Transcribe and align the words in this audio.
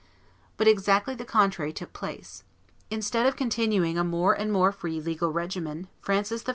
But 0.57 0.67
exactly 0.67 1.13
the 1.13 1.25
contrary 1.25 1.71
took 1.71 1.93
place. 1.93 2.43
Instead 2.89 3.27
of 3.27 3.35
continuing 3.35 3.99
a 3.99 4.03
more 4.03 4.33
and 4.33 4.51
more 4.51 4.71
free 4.71 4.97
and 4.97 5.05
legal 5.05 5.31
regimen, 5.31 5.89
Francis 6.01 6.43
I. 6.47 6.49